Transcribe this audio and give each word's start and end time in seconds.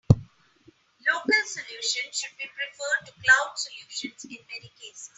Local 0.09 1.41
solutions 1.45 2.13
should 2.17 2.35
be 2.39 2.47
preferred 2.55 3.05
to 3.05 3.13
cloud 3.21 3.53
solutions 3.55 4.25
in 4.25 4.43
many 4.49 4.69
cases. 4.81 5.09